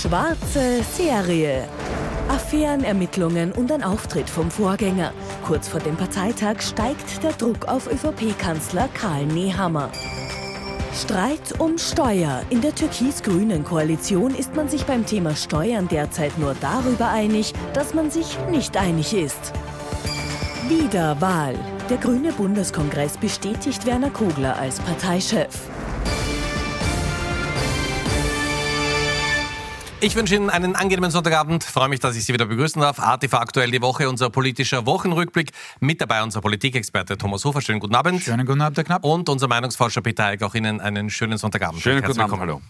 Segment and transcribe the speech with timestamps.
[0.00, 1.66] Schwarze Serie.
[2.28, 5.12] Affären, Ermittlungen und ein Auftritt vom Vorgänger.
[5.44, 9.90] Kurz vor dem Parteitag steigt der Druck auf ÖVP-Kanzler Karl Nehammer.
[10.94, 12.42] Streit um Steuer.
[12.48, 17.92] In der türkis-grünen Koalition ist man sich beim Thema Steuern derzeit nur darüber einig, dass
[17.92, 19.52] man sich nicht einig ist.
[20.68, 21.56] Wiederwahl.
[21.90, 25.58] Der grüne Bundeskongress bestätigt Werner Kogler als Parteichef.
[30.00, 31.64] Ich wünsche Ihnen einen angenehmen Sonntagabend.
[31.64, 33.00] Freue mich, dass ich Sie wieder begrüßen darf.
[33.00, 35.50] ATV aktuell die Woche, unser politischer Wochenrückblick.
[35.80, 37.60] Mit dabei unser Politikexperte Thomas Hofer.
[37.60, 38.22] Schönen guten Abend.
[38.22, 39.04] Schönen guten Abend, Herr Knapp.
[39.04, 40.44] Und unser Meinungsforscher Peter Eick.
[40.44, 41.82] Auch Ihnen einen schönen Sonntagabend.
[41.82, 42.38] Schönen guten Abend.
[42.38, 42.60] Hallo.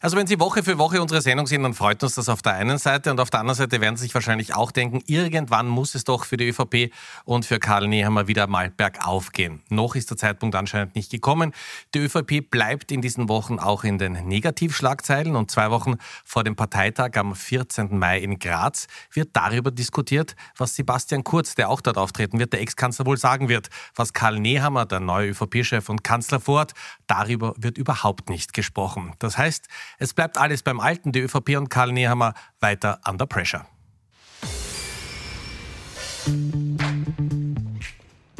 [0.00, 2.54] Also wenn Sie Woche für Woche unsere Sendung sehen, dann freut uns das auf der
[2.54, 5.94] einen Seite und auf der anderen Seite werden Sie sich wahrscheinlich auch denken, irgendwann muss
[5.94, 6.92] es doch für die ÖVP
[7.24, 9.62] und für Karl Nehammer wieder mal bergauf gehen.
[9.68, 11.52] Noch ist der Zeitpunkt anscheinend nicht gekommen.
[11.94, 16.56] Die ÖVP bleibt in diesen Wochen auch in den Negativschlagzeilen und zwei Wochen vor dem
[16.56, 17.98] Parteitag am 14.
[17.98, 22.60] Mai in Graz wird darüber diskutiert, was Sebastian Kurz, der auch dort auftreten wird, der
[22.60, 23.68] Ex-Kanzler wohl sagen wird.
[23.94, 26.74] Was Karl Nehammer, der neue ÖVP-Chef und Kanzler vorhat,
[27.06, 29.14] darüber wird überhaupt nicht gesprochen.
[29.18, 31.12] Das heißt, es bleibt alles beim Alten.
[31.12, 33.66] Die ÖVP und Karl Nehammer weiter under pressure.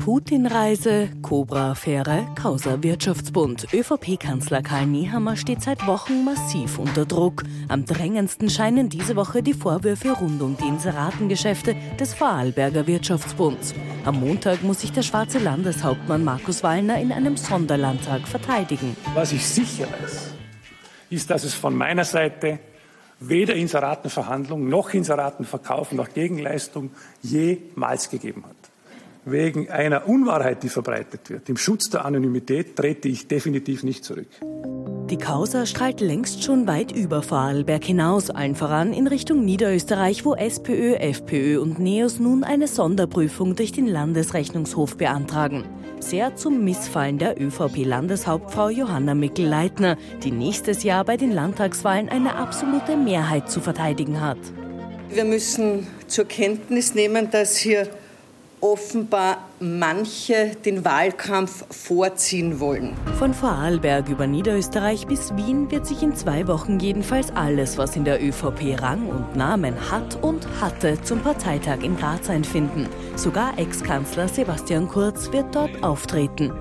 [0.01, 3.67] Putin-Reise, Cobra-Affäre, Causa Wirtschaftsbund.
[3.73, 7.43] ÖVP-Kanzler Karl Nehammer steht seit Wochen massiv unter Druck.
[7.69, 13.75] Am drängendsten scheinen diese Woche die Vorwürfe rund um die Inseratengeschäfte des Vorarlberger Wirtschaftsbunds.
[14.05, 18.97] Am Montag muss sich der schwarze Landeshauptmann Markus Wallner in einem Sonderlandtag verteidigen.
[19.15, 20.30] Was ich sicher weiß,
[21.11, 22.61] ist, dass es von meiner Seite
[23.21, 26.91] weder Inseratenverhandlung noch Inseratenverkauf noch Gegenleistung
[27.23, 28.57] jemals gegeben hat.
[29.27, 34.29] Wegen einer Unwahrheit, die verbreitet wird, im Schutz der Anonymität, trete ich definitiv nicht zurück.
[35.11, 40.35] Die Causa strahlt längst schon weit über Vorarlberg hinaus, allen voran in Richtung Niederösterreich, wo
[40.35, 45.65] SPÖ, FPÖ und NEOS nun eine Sonderprüfung durch den Landesrechnungshof beantragen.
[46.01, 52.97] Sehr zum Missfallen der ÖVP-Landeshauptfrau Johanna Mickel-Leitner, die nächstes Jahr bei den Landtagswahlen eine absolute
[52.97, 54.39] Mehrheit zu verteidigen hat.
[55.11, 57.89] Wir müssen zur Kenntnis nehmen, dass hier
[58.61, 62.93] offenbar manche den Wahlkampf vorziehen wollen.
[63.19, 68.05] Von Vorarlberg über Niederösterreich bis Wien wird sich in zwei Wochen jedenfalls alles, was in
[68.05, 72.89] der ÖVP Rang und Namen hat und hatte, zum Parteitag in Graz einfinden.
[73.17, 76.53] Sogar Ex-Kanzler Sebastian Kurz wird dort auftreten.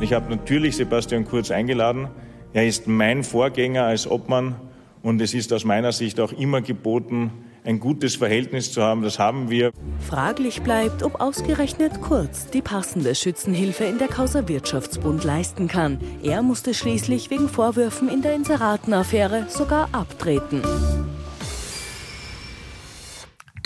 [0.00, 2.08] Ich habe natürlich Sebastian Kurz eingeladen.
[2.52, 4.56] Er ist mein Vorgänger als Obmann
[5.02, 7.30] und es ist aus meiner Sicht auch immer geboten,
[7.64, 9.02] ein gutes Verhältnis zu haben.
[9.02, 9.72] Das haben wir.
[10.08, 16.00] Fraglich bleibt, ob ausgerechnet Kurz die passende Schützenhilfe in der Causa Wirtschaftsbund leisten kann.
[16.22, 20.62] Er musste schließlich wegen Vorwürfen in der Inseratenaffäre sogar abtreten.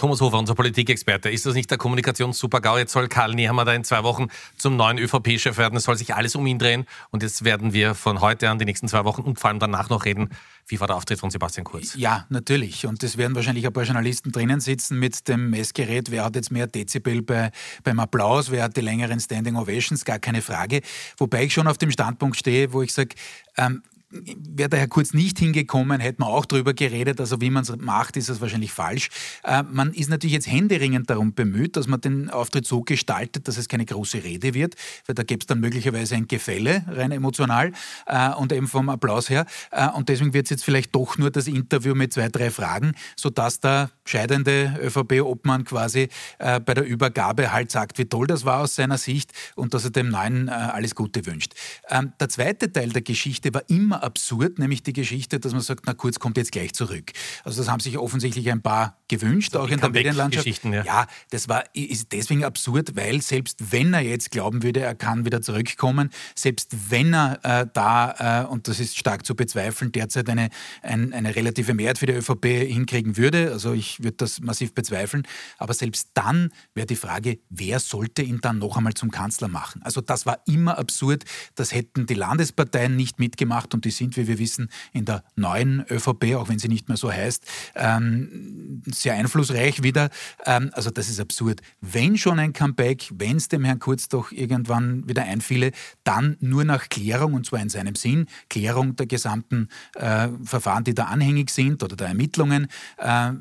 [0.04, 1.30] Thomas Hofer, unser Politikexperte.
[1.30, 2.76] Ist das nicht der Kommunikationssupergau?
[2.76, 4.26] Jetzt soll Karl Nehammer da in zwei Wochen
[4.58, 5.78] zum neuen ÖVP-Chef werden.
[5.78, 6.84] Es soll sich alles um ihn drehen.
[7.08, 9.88] Und jetzt werden wir von heute an die nächsten zwei Wochen und vor allem danach
[9.88, 10.28] noch reden.
[10.66, 11.94] Wie war der Auftritt von Sebastian Kurz?
[11.94, 12.84] Ja, natürlich.
[12.84, 16.10] Und es werden wahrscheinlich ein paar Journalisten drinnen sitzen mit dem Messgerät.
[16.10, 17.50] Wer hat jetzt mehr Dezibel bei,
[17.82, 18.50] beim Applaus?
[18.50, 20.04] Wer hat die längeren Standing Ovations?
[20.04, 20.82] Gar keine Frage.
[21.16, 23.14] Wobei ich schon auf dem Standpunkt stehe, wo ich sage,
[23.56, 23.82] ähm,
[24.22, 27.20] wäre der Herr Kurz nicht hingekommen, hätte man auch darüber geredet.
[27.20, 29.10] Also wie man es macht, ist das wahrscheinlich falsch.
[29.42, 33.56] Äh, man ist natürlich jetzt händeringend darum bemüht, dass man den Auftritt so gestaltet, dass
[33.56, 34.74] es keine große Rede wird,
[35.06, 37.72] weil da gäbe es dann möglicherweise ein Gefälle, rein emotional
[38.06, 39.46] äh, und eben vom Applaus her.
[39.70, 42.92] Äh, und deswegen wird es jetzt vielleicht doch nur das Interview mit zwei, drei Fragen,
[43.16, 48.60] sodass der scheidende ÖVP-Obmann quasi äh, bei der Übergabe halt sagt, wie toll das war
[48.60, 51.54] aus seiner Sicht und dass er dem Neuen äh, alles Gute wünscht.
[51.88, 55.84] Ähm, der zweite Teil der Geschichte war immer absurd, nämlich die Geschichte, dass man sagt,
[55.86, 57.12] na kurz kommt jetzt gleich zurück.
[57.44, 60.44] Also das haben sich offensichtlich ein paar gewünscht, also auch in der Medienlandschaft.
[60.64, 60.84] Ja.
[60.84, 65.24] ja, das war ist deswegen absurd, weil selbst wenn er jetzt glauben würde, er kann
[65.24, 70.28] wieder zurückkommen, selbst wenn er äh, da, äh, und das ist stark zu bezweifeln, derzeit
[70.28, 70.50] eine,
[70.82, 75.26] ein, eine relative Mehrheit für die ÖVP hinkriegen würde, also ich würde das massiv bezweifeln,
[75.58, 79.82] aber selbst dann wäre die Frage, wer sollte ihn dann noch einmal zum Kanzler machen?
[79.82, 81.24] Also das war immer absurd,
[81.54, 85.84] das hätten die Landesparteien nicht mitgemacht und die sind, wie wir wissen, in der neuen
[85.90, 87.44] ÖVP, auch wenn sie nicht mehr so heißt,
[87.74, 90.10] ähm, sehr einflussreich wieder.
[90.44, 91.60] Ähm, also das ist absurd.
[91.80, 95.72] Wenn schon ein Comeback, wenn es dem Herrn Kurz doch irgendwann wieder einfiele,
[96.04, 100.94] dann nur nach Klärung, und zwar in seinem Sinn, Klärung der gesamten äh, Verfahren, die
[100.94, 102.68] da anhängig sind oder der Ermittlungen.
[102.98, 103.32] Äh,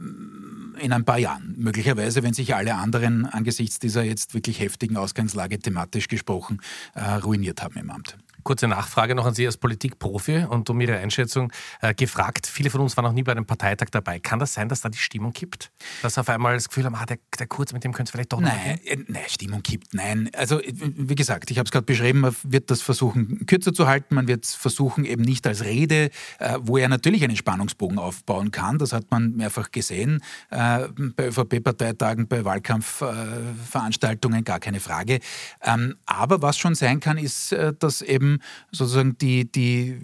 [0.79, 1.55] in ein paar Jahren.
[1.57, 6.61] Möglicherweise, wenn sich alle anderen angesichts dieser jetzt wirklich heftigen Ausgangslage thematisch gesprochen
[6.95, 8.17] äh, ruiniert haben im Amt.
[8.43, 11.51] Kurze Nachfrage noch an Sie als Politikprofi und um Ihre Einschätzung
[11.81, 12.47] äh, gefragt.
[12.47, 14.19] Viele von uns waren noch nie bei einem Parteitag dabei.
[14.19, 15.71] Kann das sein, dass da die Stimmung kippt?
[16.01, 18.33] Dass auf einmal das Gefühl haben, ah, der, der Kurz, mit dem könnte es vielleicht
[18.33, 20.29] doch noch Nein, äh, nein, Stimmung kippt, nein.
[20.35, 23.87] Also äh, wie gesagt, ich habe es gerade beschrieben, man wird das versuchen kürzer zu
[23.87, 27.99] halten, man wird es versuchen eben nicht als Rede, äh, wo er natürlich einen Spannungsbogen
[27.99, 28.77] aufbauen kann.
[28.77, 35.19] Das hat man mehrfach gesehen äh, bei ÖVP-Parteitagen, bei Wahlkampfveranstaltungen, gar keine Frage.
[35.61, 38.32] Ähm, aber was schon sein kann, ist, äh, dass eben
[38.71, 39.99] sozusagen die, die,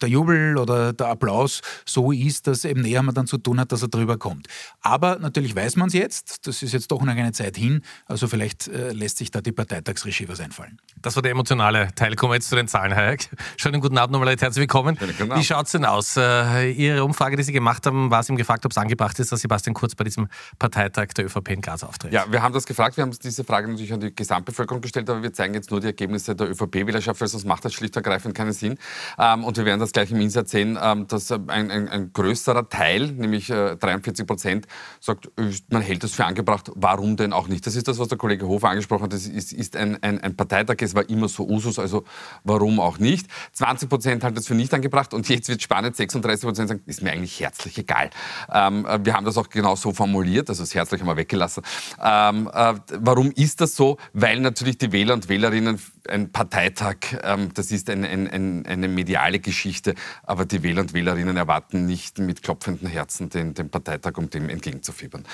[0.00, 3.72] der Jubel oder der Applaus so ist, dass eben näher man dann zu tun hat,
[3.72, 4.48] dass er drüber kommt.
[4.80, 8.28] Aber natürlich weiß man es jetzt, das ist jetzt doch noch eine Zeit hin, also
[8.28, 10.78] vielleicht äh, lässt sich da die Parteitagsregie was einfallen.
[11.00, 12.14] Das war der emotionale Teil.
[12.16, 13.28] Kommen wir jetzt zu den Zahlen, Herr Hayek.
[13.56, 14.98] Schönen guten Abend nochmal, herzlich willkommen.
[14.98, 16.16] Wie schaut es denn aus?
[16.16, 19.32] Äh, Ihre Umfrage, die Sie gemacht haben, war es ihm gefragt, ob es angebracht ist,
[19.32, 20.28] dass Sebastian Kurz bei diesem
[20.58, 22.12] Parteitag der ÖVP in Graz auftritt?
[22.12, 25.22] Ja, wir haben das gefragt, wir haben diese Frage natürlich an die Gesamtbevölkerung gestellt, aber
[25.22, 28.34] wir zeigen jetzt nur die Ergebnisse der ÖVP-Wählerschaft, weil sonst macht das schlicht und ergreifend
[28.34, 28.78] keinen Sinn.
[29.16, 32.68] Ähm, und wir werden das gleich im Insatz sehen, ähm, dass ein, ein, ein, größerer
[32.68, 34.66] Teil, nämlich 43 äh, Prozent,
[35.00, 35.30] sagt,
[35.70, 37.64] man hält das für angebracht, warum denn auch nicht?
[37.64, 40.36] Das ist das, was der Kollege Hofer angesprochen hat, das ist, ist ein, ein, ein
[40.36, 42.02] Parteitag, es war immer so Usus, also
[42.42, 43.28] warum auch nicht?
[43.52, 47.02] 20 Prozent halten das für nicht angebracht und jetzt wird spannend, 36 Prozent sagen, ist
[47.02, 48.10] mir eigentlich herzlich egal.
[48.52, 51.62] Ähm, äh, wir haben das auch genau so formuliert, also das herzlich haben wir weggelassen.
[52.02, 53.96] Ähm, äh, warum ist das so?
[54.12, 55.78] Weil natürlich die Wähler und Wählerinnen
[56.08, 60.94] ein Parteitag, ähm, das ist ein, ein, ein, eine mediale Geschichte, aber die Wähler und
[60.94, 65.24] Wählerinnen erwarten nicht mit klopfenden Herzen den, den Parteitag, um dem entgegenzufiebern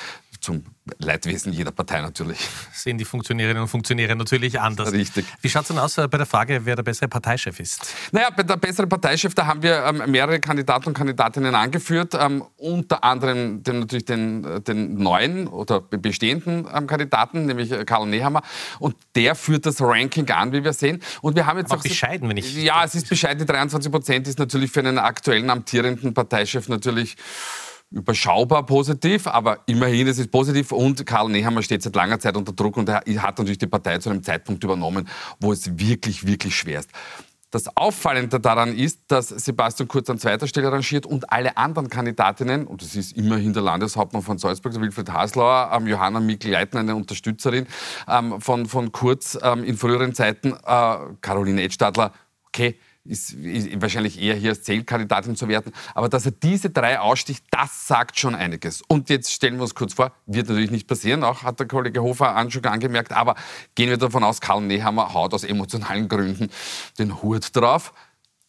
[0.41, 0.65] zum
[0.99, 2.39] Leidwesen jeder Partei natürlich.
[2.73, 4.93] Sehen die Funktionärinnen und Funktionäre natürlich anders.
[4.93, 5.25] Richtig.
[5.41, 7.95] Wie schaut es denn aus äh, bei der Frage, wer der bessere Parteichef ist?
[8.13, 12.45] Naja, bei der bessere Parteichef, da haben wir ähm, mehrere Kandidaten und Kandidatinnen angeführt, ähm,
[12.57, 18.07] unter anderem den, natürlich den, äh, den neuen oder bestehenden ähm, Kandidaten, nämlich äh, Karl
[18.07, 18.43] Nehammer.
[18.79, 21.03] Und der führt das Ranking an, wie wir sehen.
[21.21, 22.55] Und wir haben jetzt Aber auch bescheiden, wenn ich.
[22.57, 23.39] Ja, es ist bescheiden.
[23.39, 27.17] Die 23 Prozent ist natürlich für einen aktuellen amtierenden Parteichef natürlich
[27.91, 32.53] überschaubar positiv, aber immerhin ist es positiv und Karl Nehammer steht seit langer Zeit unter
[32.53, 35.09] Druck und er hat natürlich die Partei zu einem Zeitpunkt übernommen,
[35.41, 36.91] wo es wirklich, wirklich schwer ist.
[37.51, 42.65] Das Auffallende daran ist, dass Sebastian Kurz an zweiter Stelle rangiert und alle anderen Kandidatinnen,
[42.65, 47.67] und das ist immerhin der Landeshauptmann von Salzburg, Wilfried Haslauer, ähm, Johanna Mikl-Leitner, eine Unterstützerin
[48.07, 52.13] ähm, von, von Kurz ähm, in früheren Zeiten, äh, Caroline Edstadler,
[52.47, 52.79] okay,
[53.11, 53.37] ist,
[53.81, 55.73] wahrscheinlich eher hier als Zählkandidatin zu werten.
[55.95, 58.83] Aber dass er diese drei aussticht, das sagt schon einiges.
[58.89, 62.03] Und jetzt stellen wir uns kurz vor, wird natürlich nicht passieren, auch hat der Kollege
[62.03, 63.35] Hofer schon angemerkt, aber
[63.75, 66.49] gehen wir davon aus, Karl Nehammer haut aus emotionalen Gründen
[66.99, 67.93] den Hut drauf.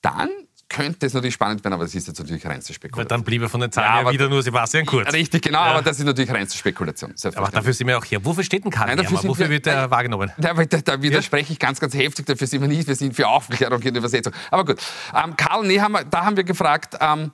[0.02, 0.30] Dann
[0.72, 3.04] könnte es natürlich spannend werden, aber das ist jetzt natürlich reinste Spekulation.
[3.04, 5.12] Weil dann bliebe von den Zahlen ja, wieder nur Sebastian Kurz.
[5.12, 5.72] Richtig, genau, ja.
[5.72, 7.14] aber das ist natürlich reinste Spekulation.
[7.36, 8.24] Aber dafür sind wir auch hier.
[8.24, 10.32] Wofür steht denn Karl Nein, Wofür wir, wird er wahrgenommen?
[10.38, 12.26] Da, da, da widerspreche ich ganz, ganz heftig.
[12.26, 12.88] Dafür sind wir nicht.
[12.88, 14.34] Wir sind für Aufklärung und Übersetzung.
[14.50, 14.82] Aber gut.
[15.14, 17.32] Ähm, Karl Nehammer, da haben wir gefragt, ähm,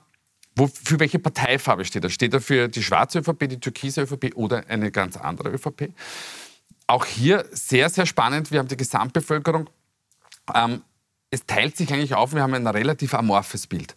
[0.56, 2.10] wo, für welche Parteifarbe steht er?
[2.10, 5.92] Steht er für die schwarze ÖVP, die türkise ÖVP oder eine ganz andere ÖVP?
[6.88, 8.50] Auch hier sehr, sehr spannend.
[8.50, 9.70] Wir haben die Gesamtbevölkerung.
[10.52, 10.82] Ähm,
[11.30, 13.94] es teilt sich eigentlich auf, wir haben ein relativ amorphes Bild.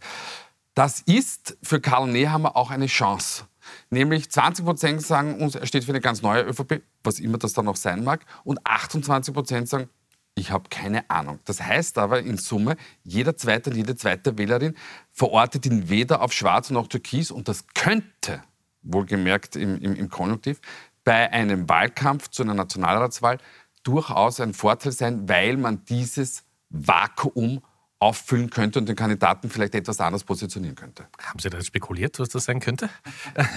[0.73, 3.45] Das ist für Karl Nehammer auch eine Chance.
[3.89, 7.53] Nämlich 20 Prozent sagen uns, er steht für eine ganz neue ÖVP, was immer das
[7.53, 9.89] dann noch sein mag, und 28 Prozent sagen,
[10.35, 11.39] ich habe keine Ahnung.
[11.45, 14.75] Das heißt aber in Summe, jeder zweite und jede zweite Wählerin
[15.11, 18.41] verortet ihn weder auf Schwarz noch Türkis und das könnte,
[18.81, 20.61] wohlgemerkt im, im, im Konjunktiv,
[21.03, 23.39] bei einem Wahlkampf zu einer Nationalratswahl
[23.83, 27.61] durchaus ein Vorteil sein, weil man dieses Vakuum
[28.01, 31.05] auffüllen könnte und den Kandidaten vielleicht etwas anders positionieren könnte.
[31.23, 32.89] Haben Sie da spekuliert, was das sein könnte?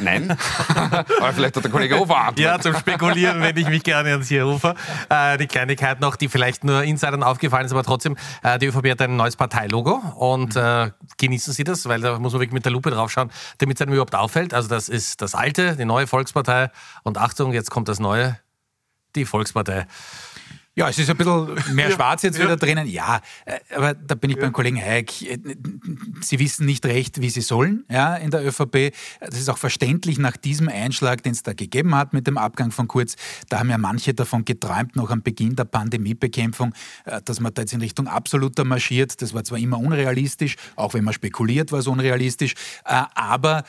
[0.03, 0.31] Nein,
[0.69, 2.39] aber vielleicht hat der Kollege Hofer Antwort.
[2.39, 4.75] Ja, zum Spekulieren wende ich mich gerne ans Sie, Herr Hofer.
[5.09, 8.91] Äh, die Kleinigkeit noch, die vielleicht nur Insidern aufgefallen ist, aber trotzdem, äh, die ÖVP
[8.91, 12.67] hat ein neues Parteilogo und äh, genießen Sie das, weil da muss man wirklich mit
[12.67, 14.53] der Lupe drauf schauen, damit es einem überhaupt auffällt.
[14.53, 16.71] Also das ist das alte, die neue Volkspartei
[17.03, 18.39] und Achtung, jetzt kommt das neue,
[19.17, 19.87] die Volkspartei.
[20.77, 22.45] Ja, es ist ein bisschen mehr schwarz jetzt ja.
[22.45, 22.89] wieder drinnen.
[22.89, 24.43] Ja, äh, aber da bin ich ja.
[24.43, 25.23] beim Kollegen Hayek.
[25.23, 25.39] Äh,
[26.21, 28.93] sie wissen nicht recht, wie sie sollen ja, in der ÖVP.
[29.21, 32.73] Das ist auch verständlich nach diesem Einschlag, den es da gegeben hat mit dem Abgang
[32.73, 33.15] von Kurz.
[33.49, 37.63] Da haben ja manche davon geträumt, noch am Beginn der Pandemiebekämpfung, äh, dass man da
[37.63, 39.23] jetzt in Richtung absoluter marschiert.
[39.23, 42.55] Das war zwar immer unrealistisch, auch wenn man spekuliert, war es unrealistisch.
[42.83, 43.65] Aber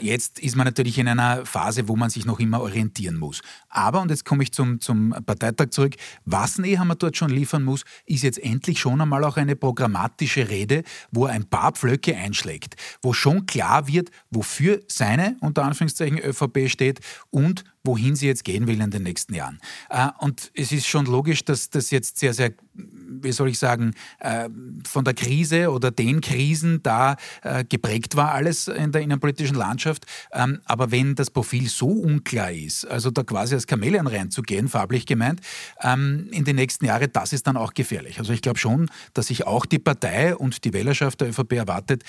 [0.00, 3.40] jetzt ist man natürlich in einer Phase, wo man sich noch immer orientieren muss.
[3.68, 5.94] Aber, und jetzt komme ich zum, zum Parteitag zurück,
[6.24, 10.82] was Nehammer dort schon liefern muss, ist jetzt endlich schon einmal auch eine programmatische Rede,
[11.10, 16.68] wo er ein paar Pflöcke einschlägt, wo schon klar wird, wofür seine, unter Anführungszeichen, ÖVP
[16.68, 19.60] steht und wohin sie jetzt gehen will in den nächsten Jahren.
[19.90, 23.94] Äh, und es ist schon logisch, dass das jetzt sehr, sehr, wie soll ich sagen,
[24.20, 24.48] äh,
[24.86, 30.06] von der Krise oder den Krisen da äh, geprägt war alles in der innenpolitischen Landschaft.
[30.32, 35.06] Ähm, aber wenn das Profil so unklar ist, also da quasi als Chamäleon reinzugehen, farblich
[35.06, 35.40] gemeint,
[35.82, 38.18] ähm, in die nächsten Jahre, das ist dann auch gefährlich.
[38.20, 42.04] Also ich glaube schon, dass sich auch die Partei und die Wählerschaft der ÖVP erwartet,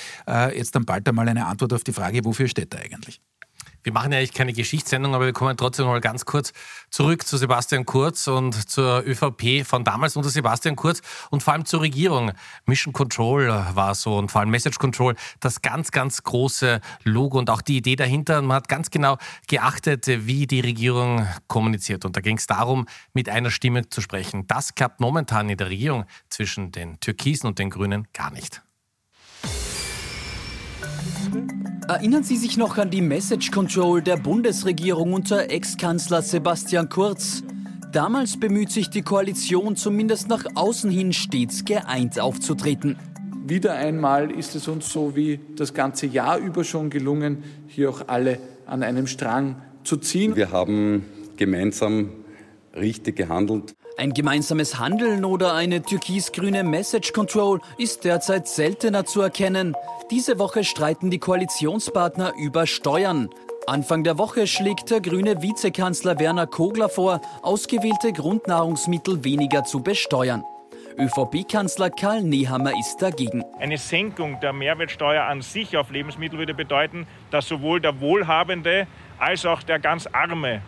[0.55, 3.19] jetzt dann bald einmal eine Antwort auf die Frage, wofür steht er eigentlich?
[3.83, 6.53] Wir machen ja eigentlich keine Geschichtssendung, aber wir kommen trotzdem mal ganz kurz
[6.89, 11.65] zurück zu Sebastian Kurz und zur ÖVP von damals unter Sebastian Kurz und vor allem
[11.65, 12.31] zur Regierung.
[12.65, 17.49] Mission Control war so und vor allem Message Control, das ganz, ganz große Logo und
[17.49, 18.41] auch die Idee dahinter.
[18.41, 22.05] Man hat ganz genau geachtet, wie die Regierung kommuniziert.
[22.05, 24.47] Und da ging es darum, mit einer Stimme zu sprechen.
[24.47, 28.61] Das klappt momentan in der Regierung zwischen den Türkisen und den Grünen gar nicht.
[31.87, 37.43] Erinnern Sie sich noch an die Message Control der Bundesregierung unter Ex-Kanzler Sebastian Kurz?
[37.91, 42.97] Damals bemüht sich die Koalition zumindest nach außen hin stets geeint aufzutreten.
[43.45, 48.07] Wieder einmal ist es uns so wie das ganze Jahr über schon gelungen, hier auch
[48.07, 50.35] alle an einem Strang zu ziehen.
[50.35, 51.03] Wir haben
[51.35, 52.09] gemeinsam
[52.75, 53.75] richtig gehandelt.
[53.97, 59.75] Ein gemeinsames Handeln oder eine türkis-grüne Message Control ist derzeit seltener zu erkennen.
[60.09, 63.29] Diese Woche streiten die Koalitionspartner über Steuern.
[63.67, 70.43] Anfang der Woche schlägt der grüne Vizekanzler Werner Kogler vor, ausgewählte Grundnahrungsmittel weniger zu besteuern.
[70.97, 73.43] ÖVP-Kanzler Karl Nehammer ist dagegen.
[73.59, 78.87] Eine Senkung der Mehrwertsteuer an sich auf Lebensmittel würde bedeuten, dass sowohl der Wohlhabende
[79.17, 80.61] als auch der ganz Arme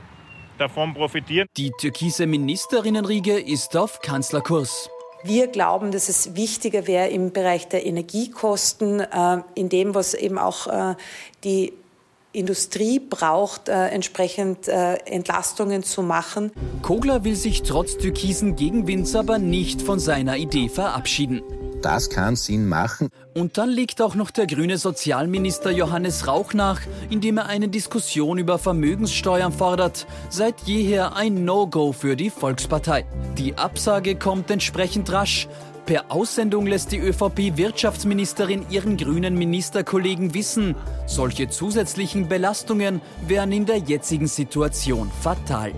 [0.58, 1.48] davon profitieren.
[1.58, 4.90] Die türkise Ministerinnenriege ist auf Kanzlerkurs.
[5.24, 10.38] Wir glauben, dass es wichtiger wäre im Bereich der Energiekosten, äh, in dem, was eben
[10.38, 10.96] auch äh,
[11.44, 11.74] die
[12.36, 16.52] Industrie braucht, äh, entsprechend äh, Entlastungen zu machen.
[16.82, 21.42] Kogler will sich trotz türkisen Gegenwinds aber nicht von seiner Idee verabschieden.
[21.86, 23.10] Das kann Sinn machen.
[23.36, 28.40] Und dann liegt auch noch der grüne Sozialminister Johannes Rauch nach, indem er eine Diskussion
[28.40, 30.08] über Vermögenssteuern fordert.
[30.32, 33.06] Seit jeher ein No-Go für die Volkspartei.
[33.38, 35.48] Die Absage kommt entsprechend rasch.
[35.86, 40.74] Per Aussendung lässt die ÖVP-Wirtschaftsministerin ihren grünen Ministerkollegen wissen,
[41.06, 45.72] solche zusätzlichen Belastungen wären in der jetzigen Situation fatal.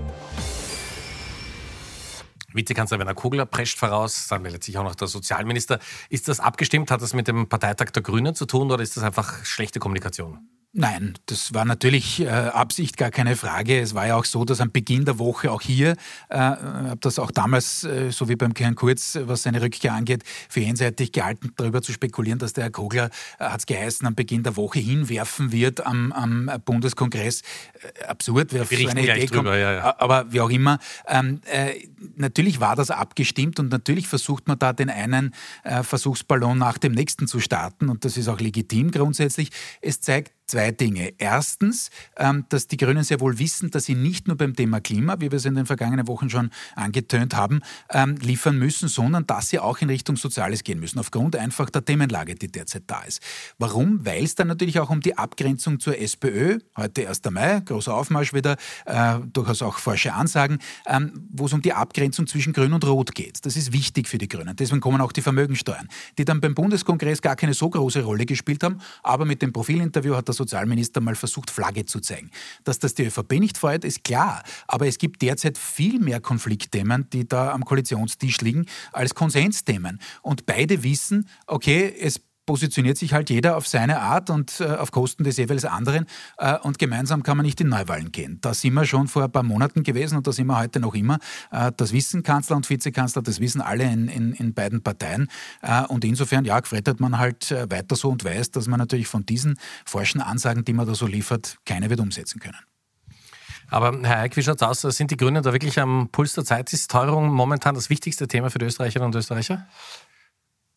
[2.57, 5.79] Vizekanzler Werner Kugler prescht voraus, dann meldet sich auch noch der Sozialminister.
[6.09, 6.91] Ist das abgestimmt?
[6.91, 10.49] Hat das mit dem Parteitag der Grünen zu tun oder ist das einfach schlechte Kommunikation?
[10.79, 13.79] Nein, das war natürlich äh, Absicht, gar keine Frage.
[13.79, 15.95] Es war ja auch so, dass am Beginn der Woche auch hier,
[16.29, 20.21] äh, habe das auch damals, äh, so wie beim Herrn Kurz, was seine Rückkehr angeht,
[20.47, 24.13] für einseitig gehalten, darüber zu spekulieren, dass der Herr Kogler, äh, hat es geheißen, am
[24.13, 27.41] Beginn der Woche hinwerfen wird am, am Bundeskongress.
[27.41, 29.47] Äh, absurd, wer auf so eine Idee drüber, kommt.
[29.55, 29.95] Ja, ja.
[29.97, 34.73] Aber wie auch immer, ähm, äh, natürlich war das abgestimmt und natürlich versucht man da
[34.73, 35.33] den einen
[35.81, 39.49] Versuchsballon nach dem nächsten zu starten und das ist auch legitim grundsätzlich.
[39.81, 41.13] Es zeigt zwei Dinge.
[41.17, 45.19] Erstens, ähm, dass die Grünen sehr wohl wissen, dass sie nicht nur beim Thema Klima,
[45.19, 47.59] wie wir es in den vergangenen Wochen schon angetönt haben,
[47.91, 51.83] ähm, liefern müssen, sondern dass sie auch in Richtung Soziales gehen müssen, aufgrund einfach der
[51.83, 53.21] Themenlage, die derzeit da ist.
[53.57, 54.05] Warum?
[54.05, 57.21] Weil es dann natürlich auch um die Abgrenzung zur SPÖ, heute 1.
[57.29, 62.25] Mai, großer Aufmarsch wieder, äh, durchaus auch forsche Ansagen, ähm, wo es um die Abgrenzung
[62.25, 63.45] zwischen Grün und Rot geht.
[63.45, 64.55] Das ist wichtig für die Grünen.
[64.55, 68.63] Deswegen kommen auch die Vermögensteuern, die dann beim Bundeskongress gar keine so große Rolle gespielt
[68.63, 72.31] haben, aber mit dem Profilinterview hat das Sozialminister mal versucht, Flagge zu zeigen.
[72.63, 74.43] Dass das die ÖVP nicht freut, ist klar.
[74.67, 79.99] Aber es gibt derzeit viel mehr Konfliktthemen, die da am Koalitionstisch liegen, als Konsensthemen.
[80.21, 84.89] Und beide wissen, okay, es positioniert sich halt jeder auf seine Art und äh, auf
[84.89, 88.39] Kosten des jeweils anderen äh, und gemeinsam kann man nicht in Neuwahlen gehen.
[88.41, 90.95] Da sind wir schon vor ein paar Monaten gewesen und da sind wir heute noch
[90.95, 91.19] immer.
[91.51, 95.29] Äh, das wissen Kanzler und Vizekanzler, das wissen alle in, in, in beiden Parteien
[95.61, 99.07] äh, und insofern, ja, gefrettert man halt äh, weiter so und weiß, dass man natürlich
[99.07, 102.57] von diesen forschen Ansagen, die man da so liefert, keine wird umsetzen können.
[103.69, 104.95] Aber Herr Eick, wie schaut es aus?
[104.95, 106.71] Sind die Grünen da wirklich am Puls der Zeit?
[106.71, 109.67] Ist Teuerung momentan das wichtigste Thema für die Österreicherinnen und Österreicher?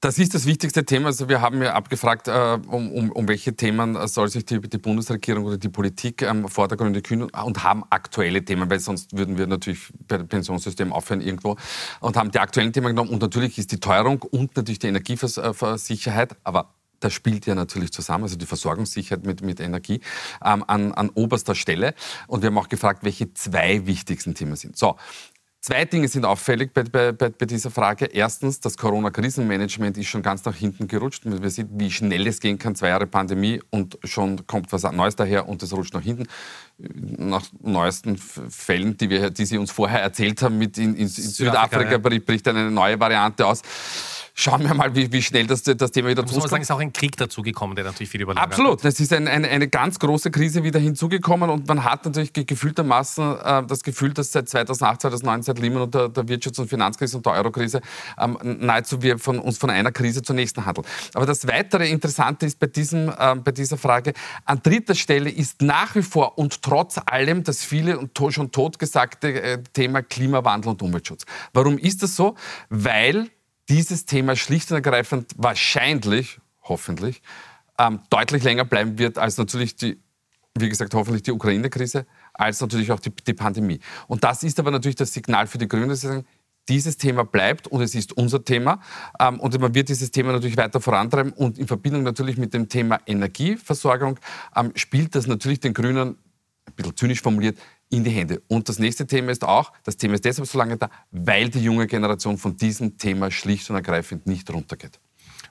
[0.02, 1.08] Das ist das wichtigste Thema.
[1.08, 4.78] Also wir haben ja abgefragt, äh, um, um, um, welche Themen soll sich die, die
[4.78, 9.46] Bundesregierung oder die Politik ähm, vordergründig kümmern und haben aktuelle Themen, weil sonst würden wir
[9.46, 11.56] natürlich bei dem Pensionssystem aufhören irgendwo
[12.00, 13.10] und haben die aktuellen Themen genommen.
[13.10, 18.24] Und natürlich ist die Teuerung und natürlich die Energiesicherheit, aber das spielt ja natürlich zusammen,
[18.24, 20.00] also die Versorgungssicherheit mit, mit Energie
[20.42, 21.94] ähm, an, an oberster Stelle.
[22.26, 24.78] Und wir haben auch gefragt, welche zwei wichtigsten Themen sind.
[24.78, 24.96] So,
[25.62, 28.06] Zwei Dinge sind auffällig bei, bei, bei dieser Frage.
[28.06, 31.24] Erstens, das Corona-Krisenmanagement ist schon ganz nach hinten gerutscht.
[31.26, 32.74] Wir sehen, wie schnell es gehen kann.
[32.74, 36.26] Zwei Jahre Pandemie und schon kommt was Neues daher und es rutscht nach hinten.
[36.78, 41.08] Nach neuesten Fällen, die, wir, die Sie uns vorher erzählt haben, mit in, in, in
[41.08, 42.18] Südafrika, Südafrika ja.
[42.20, 43.60] bricht eine neue Variante aus
[44.40, 46.34] schauen wir mal, wie, wie schnell das, das Thema wieder zurückkommt.
[46.34, 48.84] Muss man sagen, ist auch ein Krieg dazugekommen, der natürlich viel überlagert Absolut.
[48.84, 53.38] Es ist ein, eine, eine ganz große Krise wieder hinzugekommen und man hat natürlich gefühltermaßen
[53.40, 57.16] äh, das Gefühl, dass seit 2008, 2009, seit Lehman und der, der Wirtschafts- und Finanzkrise
[57.16, 57.80] und der Eurokrise
[58.18, 60.86] ähm, nahezu wir von uns von einer Krise zur nächsten handeln.
[61.14, 64.12] Aber das weitere Interessante ist bei, diesem, äh, bei dieser Frage,
[64.44, 69.42] an dritter Stelle ist nach wie vor und trotz allem das viele und schon totgesagte
[69.42, 71.24] äh, Thema Klimawandel und Umweltschutz.
[71.52, 72.36] Warum ist das so?
[72.68, 73.28] Weil
[73.68, 77.22] dieses Thema schlicht und ergreifend wahrscheinlich, hoffentlich,
[77.78, 80.00] ähm, deutlich länger bleiben wird als natürlich die,
[80.58, 82.06] wie gesagt, hoffentlich die Ukraine-Krise,
[82.40, 83.80] als natürlich auch die, die, Pandemie.
[84.08, 86.24] Und das ist aber natürlich das Signal für die Grünen, dass sie sagen,
[86.68, 88.80] dieses Thema bleibt und es ist unser Thema.
[89.18, 91.32] Ähm, und man wird dieses Thema natürlich weiter vorantreiben.
[91.32, 94.18] Und in Verbindung natürlich mit dem Thema Energieversorgung
[94.56, 96.16] ähm, spielt das natürlich den Grünen,
[96.66, 97.58] ein bisschen zynisch formuliert,
[97.90, 98.40] in die Hände.
[98.48, 101.62] Und das nächste Thema ist auch, das Thema ist deshalb so lange da, weil die
[101.62, 105.00] junge Generation von diesem Thema schlicht und ergreifend nicht runtergeht.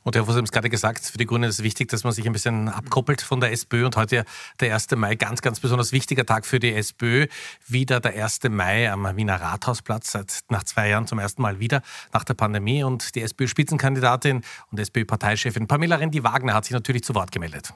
[0.04, 2.14] Und Herr Fuß haben es gerade gesagt, für die Grünen ist es wichtig, dass man
[2.14, 3.86] sich ein bisschen abkoppelt von der SPÖ.
[3.86, 4.26] Und heute
[4.60, 4.92] der 1.
[4.92, 7.28] Mai, ganz, ganz besonders wichtiger Tag für die SPÖ.
[7.68, 8.40] Wieder der 1.
[8.50, 11.82] Mai am Wiener Rathausplatz, seit nach zwei Jahren zum ersten Mal wieder
[12.14, 12.84] nach der Pandemie.
[12.84, 17.74] Und die SPÖ-Spitzenkandidatin und SPÖ-Parteichefin Pamela Rendi-Wagner hat sich natürlich zu Wort gemeldet.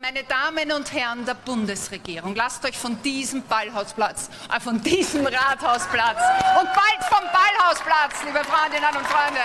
[0.00, 6.20] Meine Damen und Herren der Bundesregierung, lasst euch von diesem Ballhausplatz, äh, von diesem Rathausplatz
[6.60, 9.40] und bald vom Ballhausplatz, liebe Freundinnen und Freunde,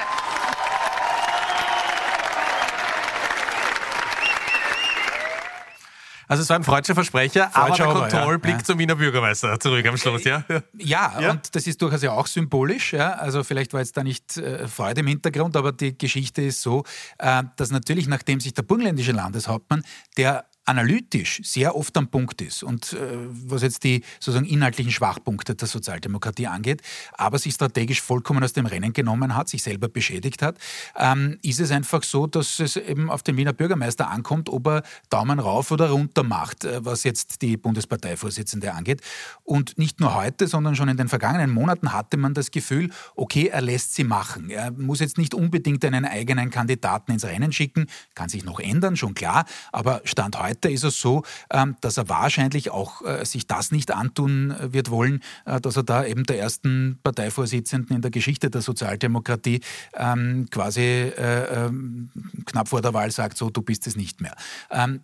[6.27, 8.63] Also es war ein freudscher Versprecher, Freudscher aber der Kontrollblick ja.
[8.63, 10.43] zum Wiener Bürgermeister zurück am Schluss, ja?
[10.77, 11.31] Ja, ja.
[11.31, 12.93] und das ist durchaus ja auch symbolisch.
[12.93, 13.13] Ja?
[13.13, 16.83] Also vielleicht war jetzt da nicht äh, Freude im Hintergrund, aber die Geschichte ist so,
[17.19, 19.83] äh, dass natürlich, nachdem sich der burgenländische Landeshauptmann,
[20.17, 22.97] der analytisch sehr oft am Punkt ist und äh,
[23.47, 26.81] was jetzt die sozusagen inhaltlichen Schwachpunkte der Sozialdemokratie angeht,
[27.13, 30.57] aber sich strategisch vollkommen aus dem Rennen genommen hat, sich selber beschädigt hat,
[30.95, 34.83] ähm, ist es einfach so, dass es eben auf den Wiener Bürgermeister ankommt, ob er
[35.09, 39.01] Daumen rauf oder runter macht, äh, was jetzt die Bundesparteivorsitzende angeht.
[39.43, 43.47] Und nicht nur heute, sondern schon in den vergangenen Monaten hatte man das Gefühl, okay,
[43.47, 44.49] er lässt sie machen.
[44.49, 48.95] Er muss jetzt nicht unbedingt einen eigenen Kandidaten ins Rennen schicken, kann sich noch ändern,
[48.95, 53.25] schon klar, aber Stand heute weiter ist es so, ähm, dass er wahrscheinlich auch äh,
[53.25, 57.95] sich das nicht antun äh, wird wollen, äh, dass er da eben der ersten Parteivorsitzenden
[57.95, 59.61] in der Geschichte der Sozialdemokratie
[59.95, 62.09] ähm, quasi ähm,
[62.45, 64.35] knapp vor der Wahl sagt, so, du bist es nicht mehr.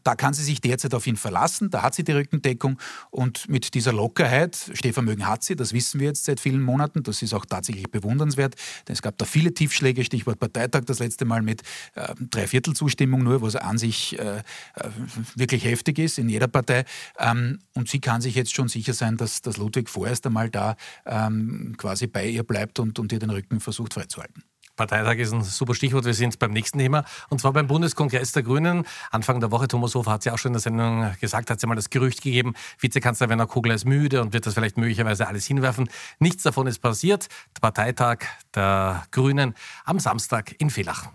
[0.04, 3.74] Da kann sie sich derzeit auf ihn verlassen, da hat sie die Rückendeckung und mit
[3.74, 7.46] dieser Lockerheit, Stehvermögen hat sie, das wissen wir jetzt seit vielen Monaten, das ist auch
[7.46, 8.56] tatsächlich bewundernswert,
[8.88, 11.62] denn es gab da viele Tiefschläge, Stichwort Parteitag das letzte Mal mit
[11.96, 14.42] äh, Dreiviertelzustimmung nur, was an sich äh,
[15.40, 16.86] wirklich heftig ist in jeder Partei.
[17.18, 20.76] Ähm, und sie kann sich jetzt schon sicher sein, dass, dass Ludwig vorerst einmal da
[21.06, 24.44] ähm, quasi bei ihr bleibt und, und ihr den Rücken versucht freizuhalten.
[24.80, 26.06] Parteitag ist ein super Stichwort.
[26.06, 27.04] Wir sind beim nächsten Thema.
[27.28, 28.86] Und zwar beim Bundeskongress der Grünen.
[29.12, 31.58] Anfang der Woche, Thomas Hofer hat es ja auch schon in der Sendung gesagt, hat
[31.58, 34.78] es ja mal das Gerücht gegeben, Vizekanzler Werner Kogler ist müde und wird das vielleicht
[34.78, 35.90] möglicherweise alles hinwerfen.
[36.20, 37.28] Nichts davon ist passiert.
[37.58, 38.20] Der Parteitag
[38.56, 41.12] der Grünen am Samstag in Villach.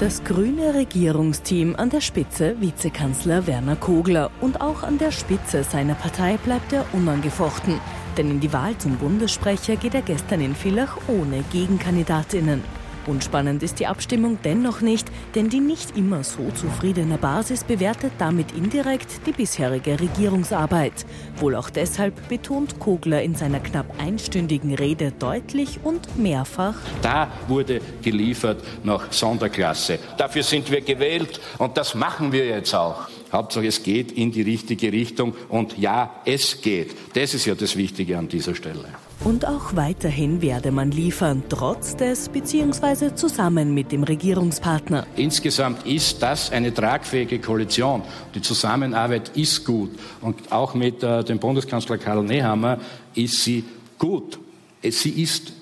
[0.00, 5.92] Das grüne Regierungsteam an der Spitze Vizekanzler Werner Kogler und auch an der Spitze seiner
[5.92, 7.78] Partei bleibt er unangefochten.
[8.16, 12.79] Denn in die Wahl zum Bundessprecher geht er gestern in Villach ohne Gegenkandidatinnen.
[13.10, 18.52] Unspannend ist die Abstimmung dennoch nicht, denn die nicht immer so zufriedene Basis bewertet damit
[18.52, 20.92] indirekt die bisherige Regierungsarbeit.
[21.40, 26.76] Wohl auch deshalb betont Kogler in seiner knapp einstündigen Rede deutlich und mehrfach.
[27.02, 29.98] Da wurde geliefert nach Sonderklasse.
[30.16, 33.08] Dafür sind wir gewählt und das machen wir jetzt auch.
[33.32, 36.94] Hauptsache, es geht in die richtige Richtung und ja, es geht.
[37.14, 38.84] Das ist ja das Wichtige an dieser Stelle.
[39.22, 43.14] Und auch weiterhin werde man liefern, trotz des bzw.
[43.14, 45.06] zusammen mit dem Regierungspartner.
[45.16, 48.02] Insgesamt ist das eine tragfähige Koalition.
[48.34, 49.90] Die Zusammenarbeit ist gut.
[50.22, 52.78] Und auch mit äh, dem Bundeskanzler Karl Nehammer
[53.14, 53.64] ist sie
[53.98, 54.38] gut.
[54.82, 55.52] Sie ist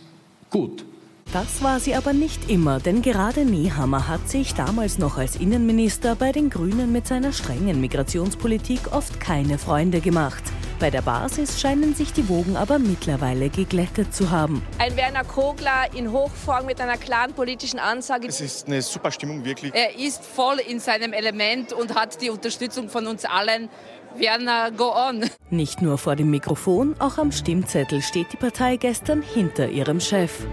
[0.51, 0.85] gut.
[1.33, 6.15] Das war sie aber nicht immer, denn gerade Nehammer hat sich damals noch als Innenminister
[6.15, 10.43] bei den Grünen mit seiner strengen Migrationspolitik oft keine Freunde gemacht.
[10.79, 14.63] Bei der Basis scheinen sich die Wogen aber mittlerweile geglättet zu haben.
[14.79, 18.29] Ein Werner Kogler in Hochform mit einer klaren politischen Ansage.
[18.29, 19.75] Es ist eine super Stimmung, wirklich.
[19.75, 23.69] Er ist voll in seinem Element und hat die Unterstützung von uns allen.
[24.15, 25.29] Werner, go on.
[25.51, 30.47] Nicht nur vor dem Mikrofon, auch am Stimmzettel steht die Partei gestern hinter ihrem Chef.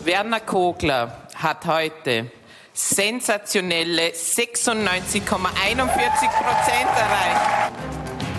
[0.00, 2.32] Werner Kogler hat heute
[2.72, 7.45] sensationelle 96,41 Prozent erreicht.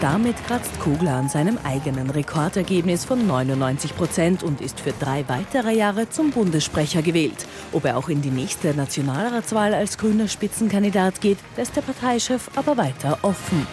[0.09, 5.75] Damit kratzt Kogler an seinem eigenen Rekordergebnis von 99 Prozent und ist für drei weitere
[5.75, 7.45] Jahre zum Bundessprecher gewählt.
[7.73, 12.77] Ob er auch in die nächste Nationalratswahl als grüner Spitzenkandidat geht, lässt der Parteichef aber
[12.77, 13.67] weiter offen.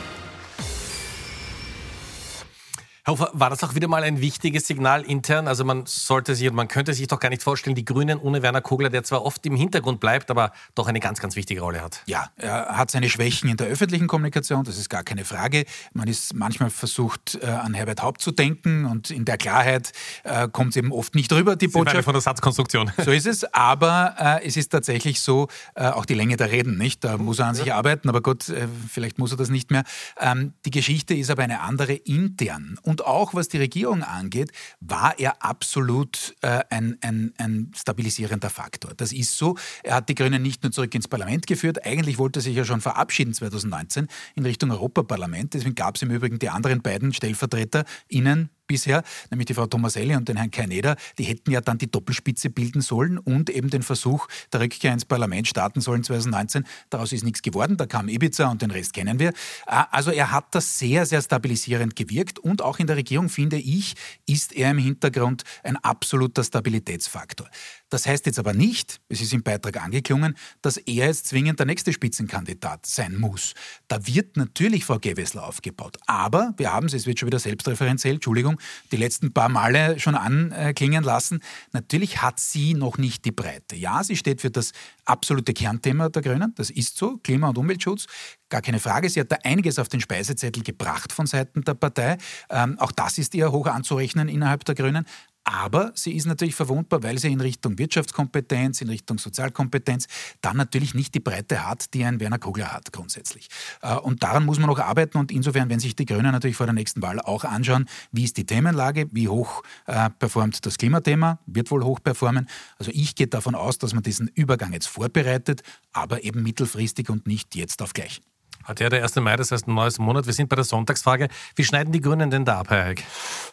[3.07, 5.47] Herr Hofer, war das auch wieder mal ein wichtiges Signal intern?
[5.47, 8.41] Also man sollte sich und man könnte sich doch gar nicht vorstellen, die Grünen ohne
[8.41, 11.83] Werner Kogler, der zwar oft im Hintergrund bleibt, aber doch eine ganz, ganz wichtige Rolle
[11.83, 12.01] hat.
[12.07, 15.67] Ja, er hat seine Schwächen in der öffentlichen Kommunikation, das ist gar keine Frage.
[15.93, 20.49] Man ist manchmal versucht, äh, an Herbert Haupt zu denken und in der Klarheit äh,
[20.49, 22.05] kommt es eben oft nicht rüber, die Sie Botschaft.
[22.05, 22.91] von der Satzkonstruktion.
[23.05, 27.05] So ist es, aber äh, es ist tatsächlich so, auch die Länge der Reden, nicht?
[27.05, 28.45] Da muss er an sich arbeiten, aber gut,
[28.89, 29.85] vielleicht muss er das nicht mehr.
[30.19, 32.79] Ähm, die Geschichte ist aber eine andere intern.
[32.83, 38.93] Und auch was die Regierung angeht, war er absolut äh, ein, ein, ein stabilisierender Faktor.
[38.97, 39.57] Das ist so.
[39.83, 42.65] Er hat die Grünen nicht nur zurück ins Parlament geführt, eigentlich wollte er sich ja
[42.65, 45.55] schon verabschieden 2019 in Richtung Europaparlament.
[45.55, 50.17] Deswegen gab es im Übrigen die anderen beiden Stellvertreter, Ihnen bisher, nämlich die Frau Tomaselli
[50.17, 53.83] und den Herrn Keineder, die hätten ja dann die Doppelspitze bilden sollen und eben den
[53.83, 56.65] Versuch der Rückkehr ins Parlament starten sollen 2019.
[56.91, 59.31] Daraus ist nichts geworden, da kam Ibiza und den Rest kennen wir.
[59.67, 63.57] Äh, Also er hat das sehr, sehr stabilisierend gewirkt und auch in der Regierung, finde
[63.57, 63.95] ich,
[64.27, 67.49] ist er im Hintergrund ein absoluter Stabilitätsfaktor.
[67.95, 71.67] Das heißt jetzt aber nicht, es ist im Beitrag angeklungen, dass er jetzt zwingend der
[71.67, 73.55] nächste Spitzenkandidat sein muss.
[73.87, 75.99] Da wird natürlich Frau Gewessler aufgebaut.
[76.09, 80.17] Aber wir haben es, es wird schon wieder selbstreferenziell, Entschuldigung, die letzten paar Male schon
[80.17, 81.39] anklingen lassen.
[81.71, 83.77] Natürlich hat sie noch nicht die Breite.
[83.77, 84.73] Ja, sie steht für das
[85.05, 88.07] absolute Kernthema der Grünen, das ist so, Klima- und Umweltschutz.
[88.49, 89.09] Gar keine Frage.
[89.09, 92.19] Sie hat da einiges auf den Speisezettel gebracht von Seiten der Partei.
[92.51, 95.07] Ähm, auch das ist ihr hoch anzurechnen innerhalb der Grünen.
[95.45, 100.07] Aber sie ist natürlich verwundbar, weil sie in Richtung Wirtschaftskompetenz, in Richtung Sozialkompetenz
[100.41, 103.49] dann natürlich nicht die Breite hat, die ein Werner Kogler hat grundsätzlich.
[103.83, 105.19] Äh, Und daran muss man noch arbeiten.
[105.19, 108.39] Und insofern, wenn sich die Grünen natürlich vor der nächsten Wahl auch anschauen, wie ist
[108.39, 112.49] die Themenlage, wie hoch äh, performt das Klimathema, wird wohl hoch performen.
[112.79, 117.27] Also ich gehe davon aus, dass man diesen Übergang jetzt vorbereitet, aber eben mittelfristig und
[117.27, 118.23] nicht jetzt auf gleich.
[118.65, 119.17] Hat ja der 1.
[119.17, 120.27] Mai, das heißt ein neues Monat.
[120.27, 121.29] Wir sind bei der Sonntagsfrage.
[121.55, 123.05] Wie schneiden die Grünen denn da ab, Herr Eick?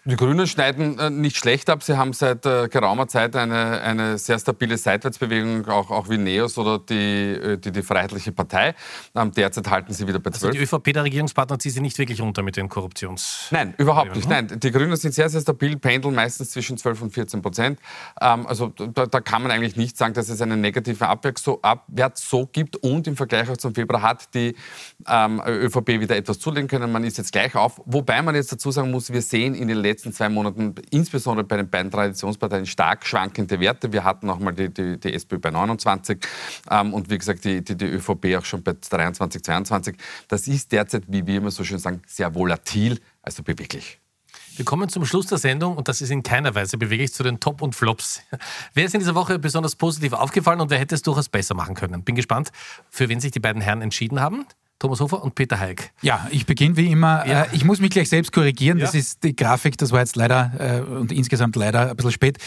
[0.06, 1.84] Die Grünen schneiden äh, nicht schlecht ab.
[1.84, 6.58] Sie haben seit äh, geraumer Zeit eine, eine sehr stabile Seitwärtsbewegung, auch, auch wie Neos
[6.58, 8.74] oder die, äh, die, die Freiheitliche Partei.
[9.16, 10.44] Ähm, derzeit halten sie wieder bei 12.
[10.44, 13.48] Also die ÖVP, der Regierungspartner, zieht sie nicht wirklich runter mit den Korruptions...
[13.52, 14.30] Nein, überhaupt nicht.
[14.30, 17.80] Nein, die Grünen sind sehr, sehr stabil, pendeln meistens zwischen 12 und 14 Prozent.
[18.22, 21.62] Ähm, also da, da kann man eigentlich nicht sagen, dass es einen negativen Abwärts so,
[21.62, 22.78] Abwärts so gibt.
[22.78, 24.56] Und im Vergleich auch zum Februar hat die
[25.08, 26.92] ähm, ÖVP wieder etwas zulegen können.
[26.92, 27.82] Man ist jetzt gleich auf.
[27.86, 31.58] Wobei man jetzt dazu sagen muss, wir sehen in den letzten zwei Monaten, insbesondere bei
[31.58, 33.92] den beiden Traditionsparteien, stark schwankende Werte.
[33.92, 36.20] Wir hatten auch mal die, die, die SPÖ bei 29
[36.70, 39.96] ähm, und wie gesagt die, die, die ÖVP auch schon bei 23, 22.
[40.28, 44.02] Das ist derzeit, wie wir immer so schön sagen, sehr volatil, also beweglich.
[44.58, 47.40] Wir kommen zum Schluss der Sendung und das ist in keiner Weise beweglich zu den
[47.40, 48.22] Top und Flops.
[48.74, 51.74] Wer ist in dieser Woche besonders positiv aufgefallen und wer hätte es durchaus besser machen
[51.74, 52.04] können?
[52.04, 52.52] Bin gespannt,
[52.90, 54.46] für wen sich die beiden Herren entschieden haben.
[54.82, 55.92] Thomas Hofer und Peter Heik.
[56.02, 57.24] Ja, ich beginne wie immer.
[57.28, 57.44] Ja.
[57.44, 58.80] Äh, Ich muss mich gleich selbst korrigieren.
[58.80, 59.00] Das Ja.
[59.00, 62.40] ist die Grafik, das war jetzt leider äh, und insgesamt leider ein bisschen spät.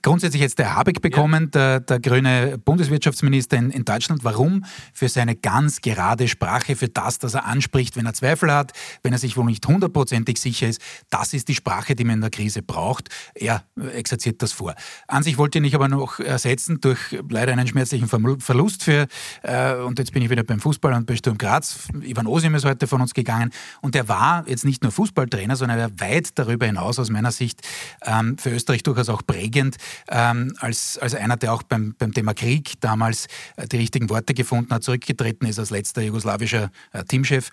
[0.00, 4.22] Grundsätzlich jetzt der Habeck bekommen, der, der grüne Bundeswirtschaftsminister in, in Deutschland.
[4.22, 4.64] Warum?
[4.94, 8.70] Für seine ganz gerade Sprache, für das, das er anspricht, wenn er Zweifel hat,
[9.02, 10.80] wenn er sich wohl nicht hundertprozentig sicher ist.
[11.10, 13.08] Das ist die Sprache, die man in der Krise braucht.
[13.34, 14.76] Er exerziert das vor.
[15.08, 19.08] An sich wollte ich ihn aber noch ersetzen durch leider einen schmerzlichen Verlust für,
[19.42, 21.79] äh, und jetzt bin ich wieder beim Fußball und bei Sturm Graz.
[22.02, 25.78] Ivan Osim ist heute von uns gegangen und er war jetzt nicht nur Fußballtrainer, sondern
[25.78, 27.62] er war weit darüber hinaus aus meiner Sicht
[28.04, 29.76] ähm, für Österreich durchaus auch prägend,
[30.08, 34.34] ähm, als, als einer, der auch beim, beim Thema Krieg damals äh, die richtigen Worte
[34.34, 37.50] gefunden hat, zurückgetreten ist als letzter jugoslawischer äh, Teamchef.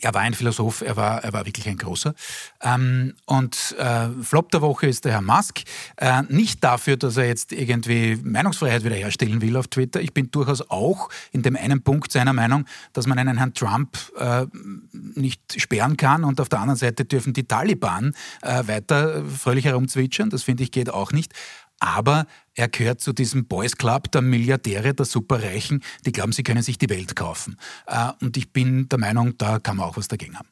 [0.00, 2.14] Er war ein Philosoph, er war, er war wirklich ein großer.
[2.62, 5.62] Ähm, und äh, Flop der Woche ist der Herr Musk.
[5.96, 10.00] Äh, nicht dafür, dass er jetzt irgendwie Meinungsfreiheit wiederherstellen will auf Twitter.
[10.00, 13.96] Ich bin durchaus auch in dem einen Punkt seiner Meinung, dass man einen Herrn Trump
[14.18, 14.46] äh,
[14.92, 20.30] nicht sperren kann und auf der anderen Seite dürfen die Taliban äh, weiter fröhlich herumzwitschern.
[20.30, 21.32] Das finde ich geht auch nicht.
[21.80, 26.62] Aber er gehört zu diesem Boys Club der Milliardäre, der Superreichen, die glauben, sie können
[26.62, 27.56] sich die Welt kaufen.
[27.86, 30.49] Äh, Und ich bin der Meinung, da kann man auch was dagegen haben.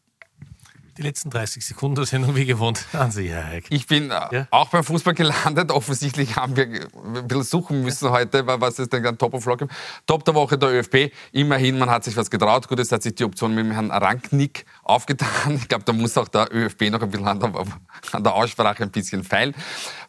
[0.99, 2.85] Die letzten 30 Sekunden der Sendung wie gewohnt.
[2.93, 3.67] Hansi Haig.
[3.71, 5.71] Ich bin äh, auch beim Fußball gelandet.
[5.71, 9.45] Offensichtlich haben wir ein bisschen suchen müssen heute, weil was ist denn dann Top of
[9.45, 9.61] Flock?
[10.07, 11.13] Top der Woche der ÖFB.
[11.31, 12.67] Immerhin, man hat sich was getraut.
[12.67, 15.55] Gut, es hat sich die Option mit dem Herrn Ranknick aufgetan.
[15.55, 17.53] Ich glaube, da muss auch der ÖFB noch ein bisschen an der,
[18.11, 19.55] an der Aussprache ein bisschen feilen.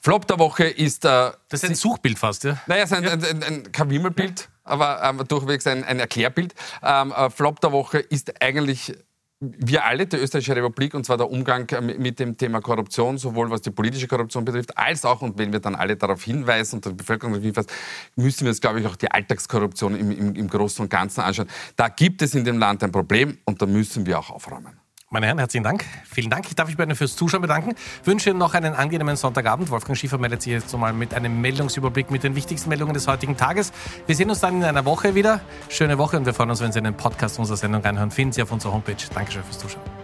[0.01, 1.05] Flop der Woche ist...
[1.05, 2.57] Äh, das ist ein Suchbild fast, ja?
[2.65, 6.55] Naja, es ist ein, ein, ein, ein kein Wimmelbild, aber ähm, durchwegs ein, ein Erklärbild.
[6.81, 8.95] Ähm, äh, Flop der Woche ist eigentlich
[9.41, 13.49] wir alle, die Österreichische Republik, und zwar der Umgang äh, mit dem Thema Korruption, sowohl
[13.49, 16.85] was die politische Korruption betrifft, als auch, und wenn wir dann alle darauf hinweisen und
[16.85, 17.69] die Bevölkerung darauf hinweisen,
[18.15, 21.47] müssen wir uns, glaube ich, auch die Alltagskorruption im, im, im Großen und Ganzen anschauen.
[21.77, 24.78] Da gibt es in dem Land ein Problem und da müssen wir auch aufräumen.
[25.11, 25.85] Meine Herren, herzlichen Dank.
[26.05, 26.45] Vielen Dank.
[26.47, 27.73] Ich darf mich bei Ihnen fürs Zuschauen bedanken.
[28.03, 29.71] Wünsche Ihnen noch einen angenehmen Sonntagabend.
[29.71, 33.35] Wolfgang Schiefer meldet sich jetzt nochmal mit einem Meldungsüberblick mit den wichtigsten Meldungen des heutigen
[33.35, 33.71] Tages.
[34.05, 35.41] Wir sehen uns dann in einer Woche wieder.
[35.67, 38.11] Schöne Woche und wir freuen uns, wenn Sie in den Podcast unserer Sendung reinhören.
[38.11, 38.97] Finden Sie auf unserer Homepage.
[39.11, 39.98] Dankeschön fürs Zuschauen.